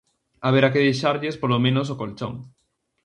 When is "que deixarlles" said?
0.73-1.35